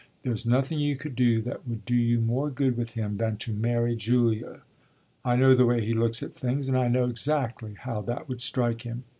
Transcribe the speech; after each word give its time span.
There's 0.23 0.47
nothing 0.47 0.79
you 0.79 0.95
could 0.95 1.15
do 1.15 1.41
that 1.43 1.67
would 1.67 1.85
do 1.85 1.93
you 1.93 2.21
more 2.21 2.49
good 2.49 2.75
with 2.75 2.93
him 2.93 3.17
than 3.17 3.37
to 3.37 3.53
marry 3.53 3.95
Julia. 3.95 4.61
I 5.23 5.35
know 5.35 5.53
the 5.53 5.67
way 5.67 5.85
he 5.85 5.93
looks 5.93 6.23
at 6.23 6.33
things 6.33 6.67
and 6.67 6.75
I 6.75 6.87
know 6.87 7.05
exactly 7.05 7.75
how 7.75 8.01
that 8.01 8.27
would 8.27 8.41
strike 8.41 8.81
him. 8.81 9.03